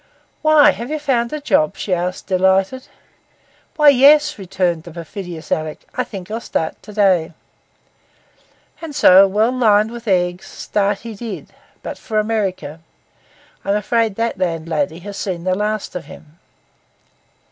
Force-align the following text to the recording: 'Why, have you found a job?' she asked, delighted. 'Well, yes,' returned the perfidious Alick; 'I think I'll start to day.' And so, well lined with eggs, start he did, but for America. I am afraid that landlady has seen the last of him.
'Why, 0.41 0.71
have 0.71 0.89
you 0.89 0.97
found 0.97 1.31
a 1.31 1.39
job?' 1.39 1.77
she 1.77 1.93
asked, 1.93 2.25
delighted. 2.25 2.87
'Well, 3.77 3.91
yes,' 3.91 4.39
returned 4.39 4.81
the 4.81 4.91
perfidious 4.91 5.51
Alick; 5.51 5.81
'I 5.93 6.03
think 6.05 6.31
I'll 6.31 6.41
start 6.41 6.81
to 6.81 6.91
day.' 6.91 7.33
And 8.81 8.95
so, 8.95 9.27
well 9.27 9.51
lined 9.51 9.91
with 9.91 10.07
eggs, 10.07 10.47
start 10.47 11.01
he 11.01 11.13
did, 11.13 11.53
but 11.83 11.99
for 11.99 12.17
America. 12.17 12.79
I 13.63 13.69
am 13.69 13.75
afraid 13.75 14.15
that 14.15 14.39
landlady 14.39 14.97
has 15.01 15.17
seen 15.17 15.43
the 15.43 15.53
last 15.53 15.95
of 15.95 16.05
him. 16.05 16.39